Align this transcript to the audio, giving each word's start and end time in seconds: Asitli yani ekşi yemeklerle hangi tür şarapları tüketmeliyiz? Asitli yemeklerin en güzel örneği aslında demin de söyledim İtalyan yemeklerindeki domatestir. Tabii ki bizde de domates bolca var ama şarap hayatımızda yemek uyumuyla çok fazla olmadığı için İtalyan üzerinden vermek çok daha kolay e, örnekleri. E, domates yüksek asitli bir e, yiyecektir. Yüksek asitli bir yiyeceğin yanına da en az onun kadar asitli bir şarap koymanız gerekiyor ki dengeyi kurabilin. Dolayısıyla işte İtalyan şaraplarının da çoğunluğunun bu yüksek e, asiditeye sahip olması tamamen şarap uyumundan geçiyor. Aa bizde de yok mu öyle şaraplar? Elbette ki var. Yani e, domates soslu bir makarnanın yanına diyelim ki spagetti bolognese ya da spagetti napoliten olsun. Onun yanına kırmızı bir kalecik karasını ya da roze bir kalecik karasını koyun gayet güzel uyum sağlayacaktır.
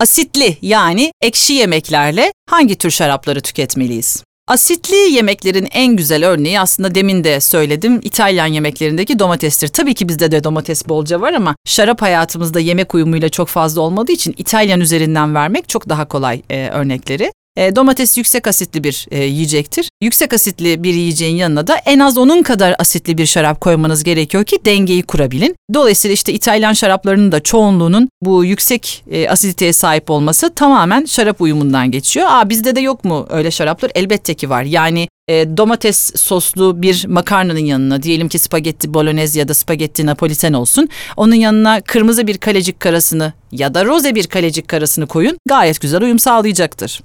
Asitli 0.00 0.56
yani 0.62 1.12
ekşi 1.22 1.52
yemeklerle 1.52 2.32
hangi 2.50 2.78
tür 2.78 2.90
şarapları 2.90 3.40
tüketmeliyiz? 3.40 4.24
Asitli 4.48 4.96
yemeklerin 4.96 5.68
en 5.72 5.96
güzel 5.96 6.26
örneği 6.26 6.60
aslında 6.60 6.94
demin 6.94 7.24
de 7.24 7.40
söyledim 7.40 8.00
İtalyan 8.02 8.46
yemeklerindeki 8.46 9.18
domatestir. 9.18 9.68
Tabii 9.68 9.94
ki 9.94 10.08
bizde 10.08 10.30
de 10.30 10.44
domates 10.44 10.88
bolca 10.88 11.20
var 11.20 11.32
ama 11.32 11.56
şarap 11.66 12.02
hayatımızda 12.02 12.60
yemek 12.60 12.94
uyumuyla 12.94 13.28
çok 13.28 13.48
fazla 13.48 13.80
olmadığı 13.80 14.12
için 14.12 14.34
İtalyan 14.38 14.80
üzerinden 14.80 15.34
vermek 15.34 15.68
çok 15.68 15.88
daha 15.88 16.08
kolay 16.08 16.42
e, 16.50 16.68
örnekleri. 16.68 17.32
E, 17.58 17.76
domates 17.76 18.18
yüksek 18.18 18.46
asitli 18.46 18.84
bir 18.84 19.06
e, 19.10 19.24
yiyecektir. 19.24 19.88
Yüksek 20.02 20.32
asitli 20.32 20.82
bir 20.82 20.94
yiyeceğin 20.94 21.36
yanına 21.36 21.66
da 21.66 21.76
en 21.76 21.98
az 21.98 22.18
onun 22.18 22.42
kadar 22.42 22.74
asitli 22.78 23.18
bir 23.18 23.26
şarap 23.26 23.60
koymanız 23.60 24.04
gerekiyor 24.04 24.44
ki 24.44 24.58
dengeyi 24.64 25.02
kurabilin. 25.02 25.54
Dolayısıyla 25.74 26.14
işte 26.14 26.32
İtalyan 26.32 26.72
şaraplarının 26.72 27.32
da 27.32 27.40
çoğunluğunun 27.40 28.08
bu 28.22 28.44
yüksek 28.44 29.04
e, 29.10 29.28
asiditeye 29.28 29.72
sahip 29.72 30.10
olması 30.10 30.54
tamamen 30.54 31.04
şarap 31.04 31.40
uyumundan 31.40 31.90
geçiyor. 31.90 32.26
Aa 32.30 32.48
bizde 32.48 32.76
de 32.76 32.80
yok 32.80 33.04
mu 33.04 33.26
öyle 33.30 33.50
şaraplar? 33.50 33.90
Elbette 33.94 34.34
ki 34.34 34.50
var. 34.50 34.62
Yani 34.62 35.08
e, 35.28 35.56
domates 35.56 36.12
soslu 36.16 36.82
bir 36.82 37.06
makarnanın 37.08 37.58
yanına 37.58 38.02
diyelim 38.02 38.28
ki 38.28 38.38
spagetti 38.38 38.94
bolognese 38.94 39.38
ya 39.38 39.48
da 39.48 39.54
spagetti 39.54 40.06
napoliten 40.06 40.52
olsun. 40.52 40.88
Onun 41.16 41.34
yanına 41.34 41.80
kırmızı 41.80 42.26
bir 42.26 42.38
kalecik 42.38 42.80
karasını 42.80 43.32
ya 43.52 43.74
da 43.74 43.84
roze 43.84 44.14
bir 44.14 44.26
kalecik 44.26 44.68
karasını 44.68 45.06
koyun 45.06 45.38
gayet 45.48 45.80
güzel 45.80 46.02
uyum 46.02 46.18
sağlayacaktır. 46.18 47.00